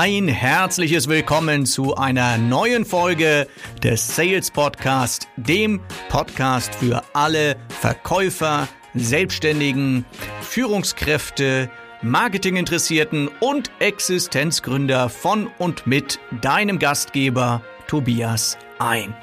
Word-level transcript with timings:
Ein 0.00 0.28
herzliches 0.28 1.08
Willkommen 1.08 1.66
zu 1.66 1.96
einer 1.96 2.38
neuen 2.38 2.84
Folge 2.84 3.48
des 3.82 4.14
Sales 4.14 4.48
Podcast, 4.48 5.26
dem 5.36 5.80
Podcast 6.08 6.72
für 6.76 7.02
alle 7.14 7.56
Verkäufer, 7.80 8.68
Selbstständigen, 8.94 10.04
Führungskräfte, 10.40 11.68
Marketinginteressierten 12.02 13.28
und 13.40 13.72
Existenzgründer 13.80 15.08
von 15.08 15.48
und 15.58 15.88
mit 15.88 16.20
deinem 16.42 16.78
Gastgeber 16.78 17.60
Tobias 17.88 18.56
ein. 18.78 19.16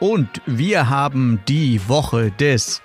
Und 0.00 0.42
wir 0.44 0.88
haben 0.88 1.40
die 1.46 1.88
Woche 1.88 2.32
des 2.32 2.82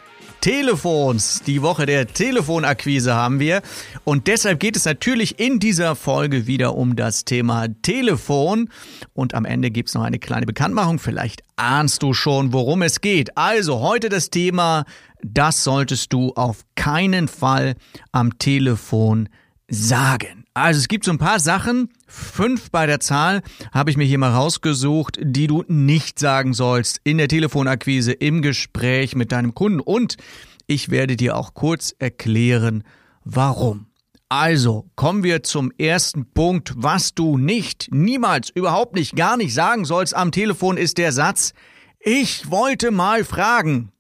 Telefons. 0.48 1.42
Die 1.46 1.62
Woche 1.62 1.86
der 1.86 2.08
Telefonakquise 2.08 3.14
haben 3.14 3.42
wir. 3.42 3.62
Und 4.06 4.28
deshalb 4.28 4.62
geht 4.62 4.78
es 4.78 4.86
natürlich 4.86 5.42
in 5.42 5.60
dieser 5.60 5.94
Folge 5.94 6.48
wieder 6.48 6.78
um 6.78 6.96
das 6.96 7.26
Thema 7.26 7.68
Telefon. 7.82 8.70
Und 9.12 9.34
am 9.34 9.44
Ende 9.44 9.72
gibt 9.72 9.90
es 9.90 9.96
noch 9.96 10.04
eine 10.04 10.20
kleine 10.20 10.46
Bekanntmachung. 10.46 11.00
Vielleicht 11.00 11.44
ahnst 11.58 12.02
du 12.02 12.14
schon, 12.14 12.54
worum 12.54 12.82
es 12.82 13.02
geht. 13.02 13.38
Also 13.38 13.82
heute 13.82 14.08
das 14.08 14.30
Thema, 14.30 14.86
das 15.22 15.66
solltest 15.66 16.14
du 16.14 16.32
auf 16.36 16.64
keinen 16.76 17.28
Fall 17.28 17.76
am 18.14 18.40
Telefon 18.40 19.28
sagen. 19.68 20.37
Also 20.58 20.80
es 20.80 20.88
gibt 20.88 21.06
so 21.06 21.12
ein 21.12 21.20
paar 21.20 21.40
Sachen, 21.40 21.90
fünf 22.08 22.72
bei 22.72 22.88
der 22.88 23.00
Zahl 23.00 23.44
habe 23.72 23.92
ich 23.92 23.98
mir 23.98 24.06
hier 24.06 24.18
mal 24.18 24.32
rausgesucht, 24.32 25.20
die 25.22 25.46
du 25.46 25.64
nicht 25.68 26.18
sagen 26.18 26.54
sollst 26.54 27.00
in 27.04 27.20
der 27.20 27.28
Telefonakquise, 27.28 28.12
im 28.12 28.42
Gespräch 28.42 29.16
mit 29.16 29.32
deinem 29.32 29.54
Kunden. 29.54 29.80
Und 29.80 30.18
ich 30.66 30.90
werde 30.90 31.16
dir 31.16 31.38
auch 31.38 31.54
kurz 31.54 31.94
erklären, 32.00 32.84
warum. 33.24 33.86
Also, 34.30 34.90
kommen 34.96 35.24
wir 35.24 35.44
zum 35.44 35.72
ersten 35.78 36.26
Punkt. 36.34 36.74
Was 36.76 37.14
du 37.14 37.38
nicht, 37.38 37.90
niemals, 37.92 38.50
überhaupt 38.50 38.96
nicht, 38.96 39.16
gar 39.16 39.38
nicht 39.38 39.54
sagen 39.54 39.86
sollst 39.86 40.16
am 40.16 40.32
Telefon, 40.32 40.78
ist 40.78 40.98
der 40.98 41.12
Satz, 41.12 41.54
ich 42.00 42.50
wollte 42.50 42.90
mal 42.90 43.26
fragen. 43.26 43.92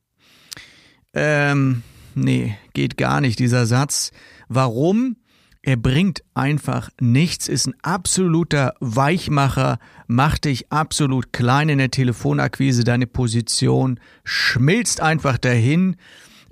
Ähm, 1.13 1.83
nee, 2.15 2.57
geht 2.73 2.97
gar 2.97 3.21
nicht, 3.21 3.37
dieser 3.37 3.67
Satz. 3.67 4.11
Warum? 4.49 5.17
Er 5.67 5.75
bringt 5.75 6.23
einfach 6.33 6.91
nichts, 7.01 7.49
ist 7.49 7.67
ein 7.67 7.75
absoluter 7.81 8.73
Weichmacher, 8.79 9.79
macht 10.07 10.45
dich 10.45 10.71
absolut 10.71 11.33
klein 11.33 11.67
in 11.67 11.77
der 11.77 11.91
Telefonakquise, 11.91 12.85
deine 12.85 13.05
Position 13.05 13.99
schmilzt 14.23 15.01
einfach 15.01 15.37
dahin 15.37 15.97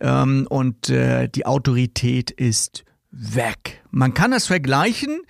ähm, 0.01 0.47
und 0.49 0.89
äh, 0.89 1.29
die 1.29 1.45
Autorität 1.45 2.29
ist 2.29 2.83
weg. 3.09 3.81
Man 3.89 4.13
kann 4.13 4.31
das 4.31 4.47
vergleichen 4.47 5.21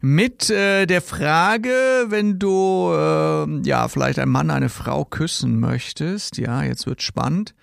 mit 0.00 0.50
äh, 0.50 0.86
der 0.86 1.00
Frage, 1.00 1.70
wenn 2.08 2.40
du 2.40 2.90
äh, 2.92 3.62
ja 3.64 3.86
vielleicht 3.86 4.18
ein 4.18 4.28
Mann 4.28 4.50
eine 4.50 4.70
Frau 4.70 5.04
küssen 5.04 5.60
möchtest, 5.60 6.36
ja, 6.36 6.64
jetzt 6.64 6.84
wird 6.88 7.00
spannend, 7.00 7.54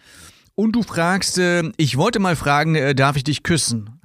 und 0.55 0.77
du 0.77 0.81
fragst, 0.81 1.39
äh, 1.39 1.69
ich 1.75 1.97
wollte 1.97 2.19
mal 2.19 2.37
fragen, 2.37 2.75
äh, 2.75 2.95
darf 2.95 3.17
ich 3.17 3.25
dich 3.25 3.43
küssen? 3.43 3.99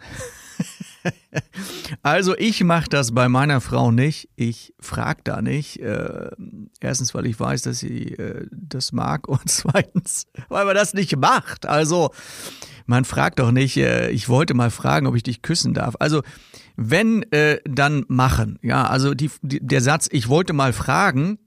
also 2.03 2.36
ich 2.36 2.62
mache 2.64 2.89
das 2.89 3.12
bei 3.12 3.28
meiner 3.28 3.61
Frau 3.61 3.91
nicht. 3.91 4.28
Ich 4.36 4.75
frage 4.81 5.20
da 5.25 5.42
nicht. 5.42 5.81
Äh, 5.81 6.31
erstens, 6.81 7.14
weil 7.14 7.27
ich 7.27 7.39
weiß, 7.39 7.62
dass 7.62 7.81
sie 7.81 8.12
äh, 8.12 8.47
das 8.50 8.92
mag 8.92 9.28
und 9.28 9.42
zweitens, 9.47 10.27
weil 10.48 10.64
man 10.64 10.75
das 10.75 10.95
nicht 10.95 11.17
macht. 11.17 11.67
Also 11.67 12.11
man 12.86 13.05
fragt 13.05 13.39
doch 13.39 13.53
nicht, 13.53 13.77
äh, 13.77 14.11
ich 14.11 14.28
wollte 14.28 14.55
mal 14.55 14.70
fragen, 14.70 15.06
ob 15.06 15.17
ich 15.17 15.23
dich 15.23 15.42
küssen 15.42 15.75
darf. 15.75 15.95
Also 15.98 16.23
wenn, 16.77 17.23
äh, 17.33 17.61
dann 17.64 18.05
machen. 18.08 18.58
Ja, 18.62 18.86
also 18.86 19.14
die, 19.14 19.30
die, 19.42 19.61
der 19.61 19.80
Satz, 19.80 20.08
ich 20.11 20.29
wollte 20.29 20.52
mal 20.52 20.73
fragen, 20.73 21.39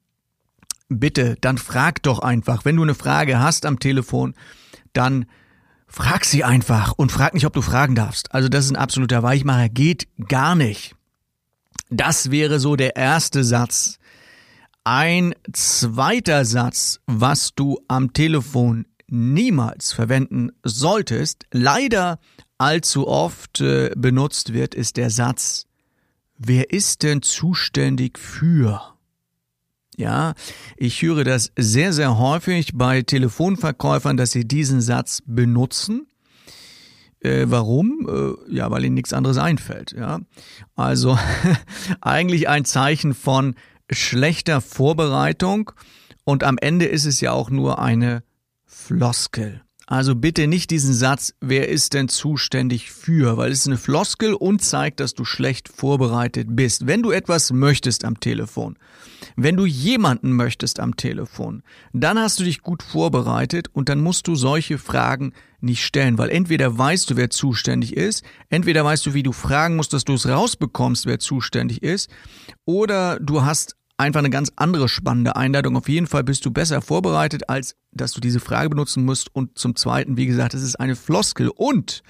bitte, 0.87 1.35
dann 1.41 1.57
frag 1.57 2.03
doch 2.03 2.19
einfach. 2.19 2.65
Wenn 2.65 2.75
du 2.75 2.83
eine 2.83 2.95
Frage 2.95 3.39
hast 3.39 3.65
am 3.65 3.79
Telefon, 3.79 4.35
dann 4.93 5.23
Frag 5.23 5.44
sie 6.23 6.43
einfach 6.43 6.93
und 6.97 7.11
frag 7.11 7.33
nicht, 7.33 7.45
ob 7.45 7.53
du 7.53 7.61
fragen 7.61 7.95
darfst. 7.95 8.33
Also 8.33 8.49
das 8.49 8.65
ist 8.65 8.71
ein 8.71 8.77
absoluter 8.77 9.23
Weichmacher, 9.23 9.69
geht 9.69 10.07
gar 10.27 10.55
nicht. 10.55 10.95
Das 11.89 12.31
wäre 12.31 12.59
so 12.59 12.75
der 12.75 12.95
erste 12.95 13.43
Satz. 13.43 13.99
Ein 14.83 15.33
zweiter 15.53 16.45
Satz, 16.45 16.99
was 17.05 17.55
du 17.55 17.79
am 17.87 18.13
Telefon 18.13 18.85
niemals 19.07 19.93
verwenden 19.93 20.51
solltest, 20.63 21.45
leider 21.51 22.19
allzu 22.57 23.07
oft 23.07 23.61
äh, 23.61 23.91
benutzt 23.95 24.53
wird, 24.53 24.75
ist 24.75 24.97
der 24.97 25.09
Satz, 25.09 25.65
wer 26.37 26.71
ist 26.71 27.03
denn 27.03 27.21
zuständig 27.21 28.17
für? 28.19 28.94
Ja, 29.97 30.33
ich 30.75 31.01
höre 31.01 31.23
das 31.23 31.51
sehr, 31.57 31.93
sehr 31.93 32.17
häufig 32.17 32.71
bei 32.73 33.01
Telefonverkäufern, 33.01 34.17
dass 34.17 34.31
sie 34.31 34.45
diesen 34.45 34.81
Satz 34.81 35.21
benutzen. 35.25 36.07
Äh, 37.21 37.45
warum? 37.47 38.07
Äh, 38.49 38.53
ja, 38.53 38.69
weil 38.71 38.85
ihnen 38.85 38.95
nichts 38.95 39.13
anderes 39.13 39.37
einfällt. 39.37 39.93
Ja, 39.93 40.19
also 40.75 41.17
eigentlich 42.01 42.49
ein 42.49 42.65
Zeichen 42.65 43.13
von 43.13 43.55
schlechter 43.89 44.61
Vorbereitung 44.61 45.71
und 46.23 46.43
am 46.43 46.57
Ende 46.57 46.85
ist 46.85 47.05
es 47.05 47.21
ja 47.21 47.31
auch 47.31 47.49
nur 47.49 47.79
eine 47.79 48.23
Floskel. 48.65 49.64
Also 49.87 50.15
bitte 50.15 50.47
nicht 50.47 50.71
diesen 50.71 50.95
Satz, 50.95 51.33
wer 51.41 51.69
ist 51.69 51.93
denn 51.93 52.07
zuständig 52.07 52.91
für, 52.91 53.37
weil 53.37 53.51
es 53.51 53.59
ist 53.59 53.67
eine 53.67 53.77
Floskel 53.77 54.33
und 54.33 54.63
zeigt, 54.63 54.99
dass 54.99 55.13
du 55.13 55.25
schlecht 55.25 55.69
vorbereitet 55.69 56.47
bist. 56.51 56.87
Wenn 56.87 57.03
du 57.03 57.11
etwas 57.11 57.51
möchtest 57.51 58.03
am 58.03 58.19
Telefon, 58.19 58.77
wenn 59.35 59.55
du 59.55 59.65
jemanden 59.65 60.31
möchtest 60.31 60.79
am 60.79 60.95
Telefon, 60.95 61.61
dann 61.93 62.17
hast 62.17 62.39
du 62.39 62.43
dich 62.43 62.61
gut 62.61 62.81
vorbereitet 62.81 63.67
und 63.73 63.87
dann 63.87 64.01
musst 64.01 64.27
du 64.27 64.35
solche 64.35 64.79
Fragen 64.79 65.33
nicht 65.61 65.83
stellen, 65.83 66.17
weil 66.17 66.29
entweder 66.29 66.75
weißt 66.77 67.09
du, 67.09 67.15
wer 67.15 67.29
zuständig 67.29 67.95
ist, 67.95 68.23
entweder 68.49 68.83
weißt 68.83 69.05
du, 69.05 69.13
wie 69.13 69.23
du 69.23 69.33
fragen 69.33 69.75
musst, 69.75 69.93
dass 69.93 70.03
du 70.03 70.13
es 70.13 70.27
rausbekommst, 70.27 71.05
wer 71.05 71.19
zuständig 71.19 71.83
ist, 71.83 72.09
oder 72.65 73.19
du 73.19 73.43
hast 73.43 73.75
einfach 73.97 74.19
eine 74.19 74.29
ganz 74.29 74.51
andere 74.55 74.89
spannende 74.89 75.35
Einladung. 75.35 75.77
Auf 75.77 75.89
jeden 75.89 76.07
Fall 76.07 76.23
bist 76.23 76.45
du 76.45 76.51
besser 76.51 76.81
vorbereitet, 76.81 77.49
als 77.49 77.75
dass 77.91 78.11
du 78.11 78.21
diese 78.21 78.39
Frage 78.39 78.69
benutzen 78.69 79.05
musst. 79.05 79.33
Und 79.33 79.57
zum 79.57 79.75
Zweiten, 79.75 80.17
wie 80.17 80.25
gesagt, 80.25 80.53
es 80.53 80.61
ist 80.61 80.79
eine 80.79 80.95
Floskel. 80.95 81.49
Und 81.49 82.03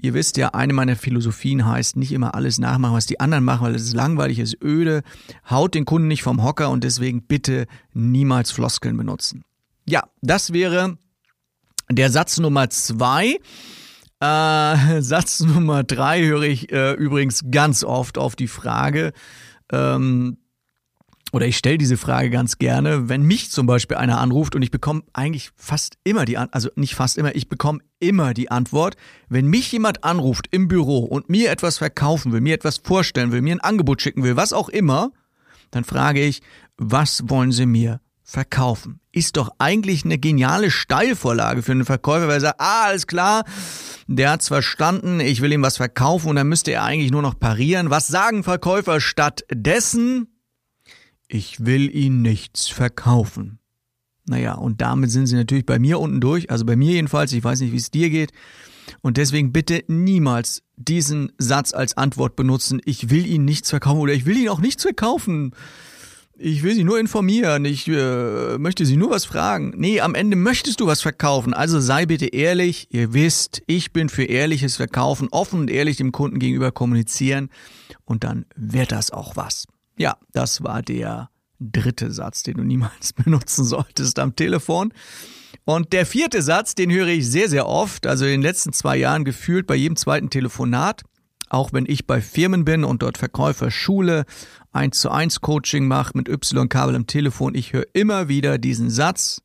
ihr 0.00 0.14
wisst 0.14 0.36
ja, 0.36 0.48
eine 0.50 0.72
meiner 0.72 0.96
Philosophien 0.96 1.66
heißt, 1.66 1.96
nicht 1.96 2.12
immer 2.12 2.34
alles 2.34 2.58
nachmachen, 2.58 2.94
was 2.94 3.06
die 3.06 3.20
anderen 3.20 3.44
machen, 3.44 3.66
weil 3.66 3.74
es 3.74 3.82
ist 3.82 3.94
langweilig, 3.94 4.38
es 4.38 4.54
ist 4.54 4.62
öde, 4.62 5.02
haut 5.48 5.74
den 5.74 5.84
Kunden 5.84 6.08
nicht 6.08 6.22
vom 6.22 6.42
Hocker 6.42 6.70
und 6.70 6.84
deswegen 6.84 7.22
bitte 7.22 7.66
niemals 7.92 8.50
Floskeln 8.50 8.96
benutzen. 8.96 9.44
Ja, 9.86 10.04
das 10.20 10.52
wäre 10.52 10.98
der 11.90 12.10
Satz 12.10 12.38
Nummer 12.38 12.70
zwei. 12.70 13.38
Äh, 14.20 15.00
Satz 15.02 15.40
Nummer 15.40 15.84
drei 15.84 16.22
höre 16.24 16.42
ich 16.42 16.72
äh, 16.72 16.92
übrigens 16.92 17.44
ganz 17.50 17.84
oft 17.84 18.18
auf 18.18 18.36
die 18.36 18.48
Frage, 18.48 19.12
ähm, 19.72 20.38
oder 21.34 21.48
ich 21.48 21.56
stelle 21.56 21.78
diese 21.78 21.96
Frage 21.96 22.30
ganz 22.30 22.58
gerne, 22.58 23.08
wenn 23.08 23.22
mich 23.22 23.50
zum 23.50 23.66
Beispiel 23.66 23.96
einer 23.96 24.20
anruft 24.20 24.54
und 24.54 24.62
ich 24.62 24.70
bekomme 24.70 25.02
eigentlich 25.14 25.50
fast 25.56 25.98
immer 26.04 26.26
die 26.26 26.38
Antwort, 26.38 26.54
also 26.54 26.68
nicht 26.76 26.94
fast 26.94 27.18
immer, 27.18 27.34
ich 27.34 27.48
bekomme 27.48 27.80
immer 27.98 28.34
die 28.34 28.52
Antwort, 28.52 28.94
wenn 29.28 29.48
mich 29.48 29.72
jemand 29.72 30.04
anruft 30.04 30.46
im 30.52 30.68
Büro 30.68 30.98
und 31.00 31.28
mir 31.28 31.50
etwas 31.50 31.78
verkaufen 31.78 32.30
will, 32.30 32.40
mir 32.40 32.54
etwas 32.54 32.78
vorstellen 32.78 33.32
will, 33.32 33.42
mir 33.42 33.56
ein 33.56 33.60
Angebot 33.60 34.00
schicken 34.00 34.22
will, 34.22 34.36
was 34.36 34.52
auch 34.52 34.68
immer, 34.68 35.10
dann 35.72 35.82
frage 35.82 36.22
ich, 36.22 36.40
was 36.76 37.24
wollen 37.28 37.50
Sie 37.50 37.66
mir 37.66 38.00
verkaufen? 38.22 39.00
Ist 39.10 39.36
doch 39.36 39.50
eigentlich 39.58 40.04
eine 40.04 40.18
geniale 40.18 40.70
Steilvorlage 40.70 41.62
für 41.62 41.72
einen 41.72 41.84
Verkäufer, 41.84 42.28
weil 42.28 42.36
er 42.36 42.40
sagt, 42.42 42.60
ah, 42.60 42.84
alles 42.84 43.08
klar, 43.08 43.42
der 44.06 44.30
hat's 44.30 44.46
verstanden, 44.46 45.18
ich 45.18 45.40
will 45.40 45.52
ihm 45.52 45.62
was 45.62 45.78
verkaufen 45.78 46.28
und 46.28 46.36
dann 46.36 46.48
müsste 46.48 46.70
er 46.70 46.84
eigentlich 46.84 47.10
nur 47.10 47.22
noch 47.22 47.40
parieren. 47.40 47.90
Was 47.90 48.06
sagen 48.06 48.44
Verkäufer 48.44 49.00
stattdessen? 49.00 50.28
Ich 51.28 51.64
will 51.64 51.94
Ihnen 51.94 52.22
nichts 52.22 52.68
verkaufen. 52.68 53.58
Naja, 54.26 54.54
und 54.54 54.80
damit 54.80 55.10
sind 55.10 55.26
sie 55.26 55.36
natürlich 55.36 55.66
bei 55.66 55.78
mir 55.78 56.00
unten 56.00 56.20
durch, 56.20 56.50
also 56.50 56.64
bei 56.64 56.76
mir 56.76 56.92
jedenfalls, 56.92 57.32
ich 57.32 57.44
weiß 57.44 57.60
nicht, 57.60 57.72
wie 57.72 57.78
es 57.78 57.90
dir 57.90 58.08
geht. 58.08 58.32
Und 59.02 59.16
deswegen 59.16 59.52
bitte 59.52 59.84
niemals 59.86 60.62
diesen 60.76 61.32
Satz 61.38 61.72
als 61.72 61.96
Antwort 61.96 62.36
benutzen, 62.36 62.80
ich 62.84 63.10
will 63.10 63.26
Ihnen 63.26 63.44
nichts 63.44 63.70
verkaufen 63.70 64.00
oder 64.00 64.12
ich 64.12 64.26
will 64.26 64.36
Ihnen 64.36 64.48
auch 64.48 64.60
nichts 64.60 64.82
verkaufen. 64.82 65.54
Ich 66.36 66.62
will 66.62 66.74
Sie 66.74 66.84
nur 66.84 66.98
informieren, 66.98 67.64
ich 67.64 67.86
äh, 67.86 68.58
möchte 68.58 68.84
Sie 68.84 68.96
nur 68.96 69.10
was 69.10 69.24
fragen. 69.24 69.72
Nee, 69.76 70.00
am 70.00 70.14
Ende 70.14 70.36
möchtest 70.36 70.80
du 70.80 70.86
was 70.86 71.00
verkaufen, 71.00 71.54
also 71.54 71.78
sei 71.78 72.06
bitte 72.06 72.26
ehrlich. 72.26 72.88
Ihr 72.90 73.14
wisst, 73.14 73.62
ich 73.66 73.92
bin 73.92 74.08
für 74.08 74.24
ehrliches 74.24 74.76
Verkaufen, 74.76 75.28
offen 75.30 75.60
und 75.60 75.70
ehrlich 75.70 75.96
dem 75.96 76.12
Kunden 76.12 76.38
gegenüber 76.38 76.72
kommunizieren 76.72 77.50
und 78.04 78.24
dann 78.24 78.46
wird 78.56 78.90
das 78.90 79.12
auch 79.12 79.36
was. 79.36 79.66
Ja, 79.96 80.16
das 80.32 80.62
war 80.62 80.82
der 80.82 81.30
dritte 81.60 82.10
Satz, 82.10 82.42
den 82.42 82.56
du 82.56 82.64
niemals 82.64 83.12
benutzen 83.24 83.64
solltest 83.64 84.18
am 84.18 84.36
Telefon. 84.36 84.92
Und 85.64 85.92
der 85.92 86.04
vierte 86.04 86.42
Satz, 86.42 86.74
den 86.74 86.90
höre 86.90 87.08
ich 87.08 87.30
sehr, 87.30 87.48
sehr 87.48 87.66
oft, 87.66 88.06
also 88.06 88.24
in 88.24 88.32
den 88.32 88.42
letzten 88.42 88.72
zwei 88.72 88.96
Jahren 88.96 89.24
gefühlt 89.24 89.66
bei 89.66 89.76
jedem 89.76 89.96
zweiten 89.96 90.28
Telefonat. 90.30 91.02
auch 91.48 91.72
wenn 91.72 91.86
ich 91.86 92.06
bei 92.06 92.20
Firmen 92.20 92.64
bin 92.64 92.84
und 92.84 93.02
dort 93.02 93.16
Verkäufer 93.18 93.70
schule, 93.70 94.24
eins 94.72 95.00
zu 95.00 95.10
eins 95.10 95.40
Coaching 95.40 95.86
mache 95.86 96.12
mit 96.16 96.28
Y-Kabel 96.28 96.94
im 96.96 97.06
Telefon, 97.06 97.54
ich 97.54 97.72
höre 97.72 97.86
immer 97.92 98.28
wieder 98.28 98.58
diesen 98.58 98.90
Satz 98.90 99.40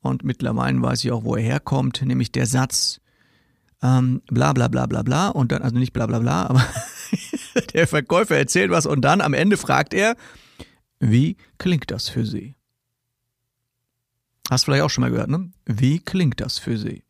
und 0.00 0.24
mittlerweile 0.24 0.82
weiß 0.82 1.04
ich 1.04 1.12
auch, 1.12 1.22
wo 1.24 1.36
er 1.36 1.42
herkommt, 1.42 2.02
nämlich 2.02 2.32
der 2.32 2.46
Satz, 2.46 3.00
ähm, 3.82 4.22
bla 4.26 4.52
bla 4.52 4.68
bla 4.68 4.86
bla 4.86 5.02
bla 5.02 5.28
und 5.28 5.52
dann, 5.52 5.62
also 5.62 5.76
nicht 5.78 5.92
bla 5.92 6.06
bla 6.06 6.18
bla, 6.18 6.46
aber 6.46 6.66
der 7.74 7.86
Verkäufer 7.86 8.36
erzählt 8.36 8.70
was 8.70 8.86
und 8.86 9.02
dann 9.02 9.20
am 9.20 9.34
Ende 9.34 9.56
fragt 9.56 9.94
er, 9.94 10.16
wie 11.00 11.36
klingt 11.58 11.90
das 11.90 12.08
für 12.08 12.24
Sie? 12.24 12.54
Hast 14.50 14.64
du 14.64 14.66
vielleicht 14.66 14.84
auch 14.84 14.90
schon 14.90 15.02
mal 15.02 15.10
gehört, 15.10 15.30
ne? 15.30 15.50
Wie 15.66 15.98
klingt 15.98 16.40
das 16.40 16.58
für 16.58 16.76
Sie? 16.76 17.04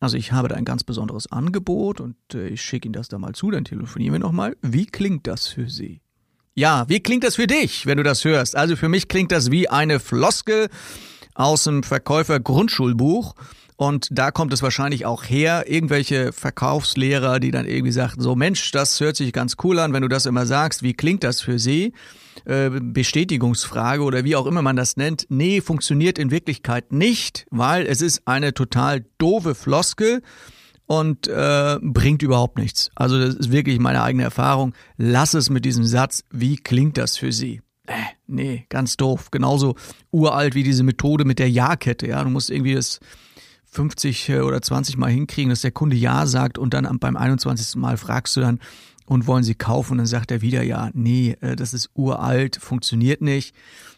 Also 0.00 0.16
ich 0.16 0.32
habe 0.32 0.48
da 0.48 0.56
ein 0.56 0.64
ganz 0.64 0.82
besonderes 0.82 1.30
Angebot 1.30 2.00
und 2.00 2.16
äh, 2.34 2.48
ich 2.48 2.62
schicke 2.62 2.88
Ihnen 2.88 2.94
das 2.94 3.08
da 3.08 3.18
mal 3.18 3.34
zu, 3.34 3.50
dann 3.50 3.64
telefonieren 3.64 4.14
wir 4.14 4.18
nochmal. 4.18 4.56
Wie 4.60 4.86
klingt 4.86 5.26
das 5.26 5.46
für 5.46 5.70
Sie? 5.70 6.00
Ja, 6.54 6.88
wie 6.88 7.00
klingt 7.00 7.24
das 7.24 7.36
für 7.36 7.46
dich, 7.46 7.86
wenn 7.86 7.98
du 7.98 8.02
das 8.02 8.24
hörst? 8.24 8.56
Also 8.56 8.74
für 8.76 8.88
mich 8.88 9.08
klingt 9.08 9.30
das 9.30 9.50
wie 9.50 9.68
eine 9.68 10.00
Floskel 10.00 10.68
aus 11.34 11.64
dem 11.64 11.82
Verkäufer 11.82 12.40
Grundschulbuch. 12.40 13.34
Und 13.82 14.06
da 14.12 14.30
kommt 14.30 14.52
es 14.52 14.62
wahrscheinlich 14.62 15.06
auch 15.06 15.24
her, 15.24 15.64
irgendwelche 15.66 16.32
Verkaufslehrer, 16.32 17.40
die 17.40 17.50
dann 17.50 17.66
irgendwie 17.66 17.90
sagten, 17.90 18.20
so 18.20 18.36
Mensch, 18.36 18.70
das 18.70 19.00
hört 19.00 19.16
sich 19.16 19.32
ganz 19.32 19.56
cool 19.64 19.80
an, 19.80 19.92
wenn 19.92 20.02
du 20.02 20.08
das 20.08 20.24
immer 20.24 20.46
sagst, 20.46 20.84
wie 20.84 20.92
klingt 20.92 21.24
das 21.24 21.40
für 21.40 21.58
sie? 21.58 21.92
Äh, 22.44 22.70
Bestätigungsfrage 22.70 24.04
oder 24.04 24.22
wie 24.22 24.36
auch 24.36 24.46
immer 24.46 24.62
man 24.62 24.76
das 24.76 24.96
nennt. 24.96 25.26
Nee, 25.30 25.60
funktioniert 25.60 26.20
in 26.20 26.30
Wirklichkeit 26.30 26.92
nicht, 26.92 27.44
weil 27.50 27.84
es 27.86 28.02
ist 28.02 28.22
eine 28.24 28.54
total 28.54 29.04
doofe 29.18 29.56
Floskel 29.56 30.22
und 30.86 31.26
äh, 31.26 31.80
bringt 31.82 32.22
überhaupt 32.22 32.58
nichts. 32.58 32.88
Also 32.94 33.18
das 33.18 33.34
ist 33.34 33.50
wirklich 33.50 33.80
meine 33.80 34.04
eigene 34.04 34.22
Erfahrung. 34.22 34.74
Lass 34.96 35.34
es 35.34 35.50
mit 35.50 35.64
diesem 35.64 35.82
Satz, 35.82 36.22
wie 36.30 36.54
klingt 36.54 36.98
das 36.98 37.16
für 37.16 37.32
sie? 37.32 37.62
Äh, 37.88 37.94
nee, 38.28 38.64
ganz 38.68 38.96
doof. 38.96 39.32
Genauso 39.32 39.74
uralt 40.12 40.54
wie 40.54 40.62
diese 40.62 40.84
Methode 40.84 41.24
mit 41.24 41.40
der 41.40 41.50
Ja-Kette. 41.50 42.06
Ja, 42.06 42.22
du 42.22 42.30
musst 42.30 42.48
irgendwie 42.48 42.76
das 42.76 43.00
50 43.72 44.28
äh, 44.28 44.40
oder 44.40 44.62
20 44.62 44.96
Mal 44.96 45.10
hinkriegen, 45.10 45.50
dass 45.50 45.62
der 45.62 45.72
Kunde 45.72 45.96
Ja 45.96 46.26
sagt 46.26 46.56
und 46.58 46.72
dann 46.72 46.98
beim 46.98 47.16
21. 47.16 47.76
Mal 47.76 47.96
fragst 47.96 48.36
du 48.36 48.40
dann, 48.40 48.60
und 49.06 49.26
wollen 49.26 49.44
sie 49.44 49.54
kaufen? 49.54 49.92
Und 49.92 49.98
dann 49.98 50.06
sagt 50.06 50.30
er 50.30 50.42
wieder, 50.42 50.62
ja, 50.62 50.90
nee, 50.94 51.36
äh, 51.40 51.56
das 51.56 51.74
ist 51.74 51.90
uralt, 51.94 52.56
funktioniert 52.56 53.20
nicht. 53.20 53.54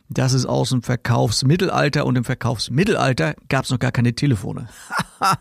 Das 0.09 0.32
ist 0.32 0.47
aus 0.47 0.71
dem 0.71 0.82
Verkaufsmittelalter 0.82 2.05
und 2.05 2.17
im 2.17 2.25
Verkaufsmittelalter 2.25 3.35
gab 3.49 3.65
es 3.65 3.71
noch 3.71 3.79
gar 3.79 3.93
keine 3.93 4.15
Telefone. 4.15 4.69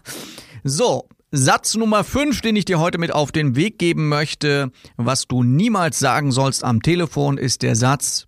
so, 0.64 1.10
Satz 1.32 1.76
Nummer 1.76 2.04
5, 2.04 2.42
den 2.42 2.56
ich 2.56 2.66
dir 2.66 2.80
heute 2.80 2.98
mit 2.98 3.12
auf 3.12 3.32
den 3.32 3.56
Weg 3.56 3.78
geben 3.80 4.08
möchte, 4.08 4.72
was 4.96 5.28
du 5.28 5.44
niemals 5.44 6.00
sagen 6.00 6.32
sollst 6.32 6.64
am 6.64 6.82
Telefon, 6.82 7.38
ist 7.38 7.62
der 7.62 7.76
Satz, 7.76 8.28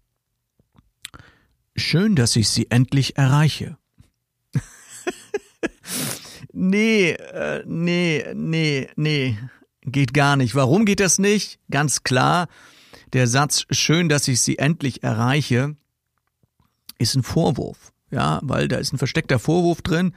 schön, 1.75 2.15
dass 2.15 2.35
ich 2.35 2.49
sie 2.49 2.69
endlich 2.69 3.17
erreiche. 3.17 3.77
Nee, 6.55 7.11
äh, 7.11 7.63
nee, 7.65 8.25
nee, 8.33 8.87
nee, 8.95 9.37
geht 9.81 10.13
gar 10.13 10.35
nicht. 10.35 10.55
Warum 10.55 10.85
geht 10.85 10.99
das 10.99 11.19
nicht? 11.19 11.59
Ganz 11.69 12.03
klar, 12.03 12.47
der 13.13 13.27
Satz, 13.27 13.65
schön, 13.69 14.09
dass 14.09 14.27
ich 14.27 14.41
sie 14.41 14.57
endlich 14.57 15.03
erreiche, 15.03 15.75
ist 16.97 17.15
ein 17.15 17.23
Vorwurf. 17.23 17.91
Ja, 18.11 18.39
weil 18.43 18.67
da 18.67 18.77
ist 18.77 18.93
ein 18.93 18.97
versteckter 18.97 19.39
Vorwurf 19.39 19.81
drin. 19.81 20.13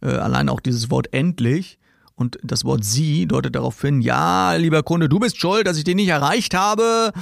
Äh, 0.00 0.08
allein 0.08 0.48
auch 0.48 0.60
dieses 0.60 0.90
Wort 0.90 1.12
endlich. 1.12 1.78
Und 2.14 2.38
das 2.42 2.64
Wort 2.64 2.84
sie 2.84 3.26
deutet 3.26 3.56
darauf 3.56 3.80
hin, 3.80 4.00
ja, 4.00 4.54
lieber 4.54 4.82
Kunde, 4.82 5.08
du 5.08 5.18
bist 5.18 5.38
schuld, 5.38 5.66
dass 5.66 5.78
ich 5.78 5.84
den 5.84 5.96
nicht 5.96 6.08
erreicht 6.08 6.54
habe. 6.54 7.12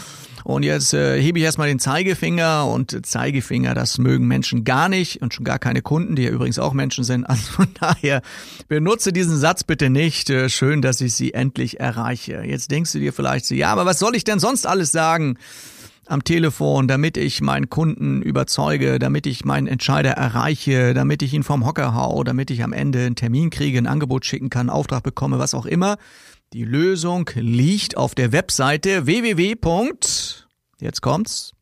Und 0.44 0.62
jetzt 0.62 0.94
äh, 0.94 1.20
hebe 1.20 1.38
ich 1.38 1.44
erstmal 1.44 1.69
den 1.69 1.78
Zeigefinger 1.78 2.66
und 2.66 3.06
Zeigefinger, 3.06 3.75
das 3.75 3.98
mögen 3.98 4.26
Menschen 4.26 4.64
gar 4.64 4.88
nicht 4.88 5.22
und 5.22 5.34
schon 5.34 5.44
gar 5.44 5.58
keine 5.58 5.82
Kunden, 5.82 6.16
die 6.16 6.22
ja 6.22 6.31
übrigens 6.31 6.58
auch 6.58 6.72
Menschen 6.72 7.04
sind. 7.04 7.25
Also 7.31 7.52
von 7.52 7.69
daher 7.78 8.22
benutze 8.66 9.12
diesen 9.12 9.38
Satz 9.38 9.62
bitte 9.62 9.88
nicht. 9.88 10.31
Äh, 10.31 10.48
schön, 10.48 10.82
dass 10.82 11.00
ich 11.00 11.14
sie 11.14 11.32
endlich 11.32 11.78
erreiche. 11.78 12.43
Jetzt 12.44 12.70
denkst 12.70 12.93
du 12.93 12.98
dir 12.98 13.12
vielleicht 13.12 13.46
so, 13.46 13.54
ja, 13.54 13.70
aber 13.70 13.86
was 13.86 14.00
soll 14.00 14.16
ich 14.16 14.25
denn 14.25 14.40
sonst 14.40 14.66
alles 14.66 14.90
sagen? 14.90 15.36
Am 16.10 16.24
Telefon, 16.24 16.88
damit 16.88 17.16
ich 17.16 17.40
meinen 17.40 17.70
Kunden 17.70 18.20
überzeuge, 18.22 18.98
damit 18.98 19.26
ich 19.26 19.44
meinen 19.44 19.68
Entscheider 19.68 20.10
erreiche, 20.10 20.94
damit 20.94 21.22
ich 21.22 21.32
ihn 21.32 21.44
vom 21.44 21.64
Hocker 21.64 21.94
hau, 21.94 22.24
damit 22.24 22.50
ich 22.50 22.64
am 22.64 22.72
Ende 22.72 23.06
einen 23.06 23.16
Termin 23.16 23.50
kriege, 23.50 23.78
ein 23.78 23.86
Angebot 23.86 24.24
schicken 24.24 24.50
kann, 24.50 24.70
Auftrag 24.70 25.02
bekomme, 25.02 25.38
was 25.38 25.54
auch 25.54 25.66
immer. 25.66 25.98
Die 26.52 26.64
Lösung 26.64 27.30
liegt 27.34 27.96
auf 27.96 28.16
der 28.16 28.32
Webseite 28.32 29.06
www. 29.06 29.54
Jetzt 30.80 31.00
kommt's. 31.00 31.52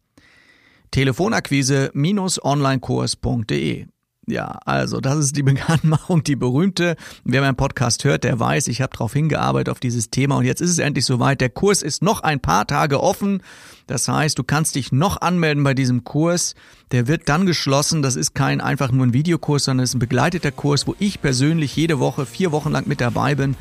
Telefonakquise-onlinekurs.de 0.91 3.87
ja, 4.29 4.59
also 4.65 5.01
das 5.01 5.19
ist 5.19 5.37
die 5.37 5.43
Bekanntmachung, 5.45 6.23
die 6.23 6.37
berühmte. 6.37 6.97
Wer 7.25 7.41
meinen 7.41 7.57
Podcast 7.57 8.05
hört, 8.05 8.25
der 8.25 8.39
weiß, 8.39 8.69
ich 8.69 8.81
habe 8.81 8.93
darauf 8.93 9.13
hingearbeitet 9.13 9.71
auf 9.71 9.81
dieses 9.81 10.11
Thema 10.11 10.37
und 10.37 10.45
jetzt 10.45 10.61
ist 10.61 10.71
es 10.71 10.79
endlich 10.79 11.05
soweit. 11.05 11.41
Der 11.41 11.51
Kurs 11.51 11.83
ist 11.83 12.03
noch 12.03 12.21
ein 12.21 12.41
paar 12.41 12.67
Tage 12.67 13.03
offen. 13.03 13.43
Das 13.87 14.07
heißt, 14.07 14.39
du 14.39 14.45
kannst 14.45 14.75
dich 14.75 14.93
noch 14.93 15.21
anmelden 15.21 15.65
bei 15.65 15.75
diesem 15.75 16.05
Kurs. 16.05 16.55
Der 16.93 17.07
wird 17.07 17.29
dann 17.29 17.47
geschlossen. 17.47 18.03
Das 18.03 18.17
ist 18.17 18.35
kein 18.35 18.61
einfach 18.61 18.93
nur 18.93 19.07
ein 19.07 19.15
Videokurs, 19.15 19.65
sondern 19.65 19.85
es 19.85 19.91
ist 19.91 19.97
ein 19.97 20.01
begleiteter 20.01 20.53
Kurs, 20.53 20.87
wo 20.87 20.95
ich 20.99 21.23
persönlich 21.23 21.75
jede 21.75 21.99
Woche 21.99 22.27
vier 22.27 22.53
Wochen 22.53 22.71
lang 22.71 22.87
mit 22.87 23.01
dabei 23.01 23.35
bin, 23.35 23.57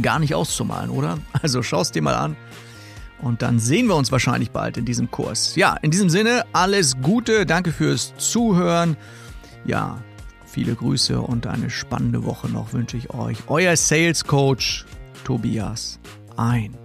Gar 0.00 0.18
nicht 0.18 0.34
auszumalen, 0.34 0.90
oder? 0.90 1.18
Also 1.42 1.62
schaust 1.62 1.94
dir 1.94 2.02
mal 2.02 2.14
an. 2.14 2.36
Und 3.22 3.42
dann 3.42 3.58
sehen 3.58 3.86
wir 3.86 3.96
uns 3.96 4.12
wahrscheinlich 4.12 4.50
bald 4.50 4.78
in 4.78 4.86
diesem 4.86 5.10
Kurs. 5.10 5.54
Ja, 5.56 5.76
in 5.82 5.90
diesem 5.90 6.08
Sinne, 6.08 6.44
alles 6.52 6.96
Gute, 7.02 7.44
danke 7.44 7.70
fürs 7.70 8.14
Zuhören. 8.16 8.96
Ja, 9.66 10.02
viele 10.46 10.74
Grüße 10.74 11.20
und 11.20 11.46
eine 11.46 11.68
spannende 11.68 12.24
Woche 12.24 12.48
noch 12.48 12.72
wünsche 12.72 12.96
ich 12.96 13.10
euch. 13.10 13.38
Euer 13.48 13.76
Sales 13.76 14.24
Coach 14.24 14.86
Tobias 15.24 16.00
ein. 16.36 16.76